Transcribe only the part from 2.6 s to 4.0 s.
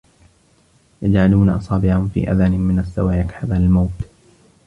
مِنَ الصَّوَاعِقِ حَذَرَ الْمَوْتِ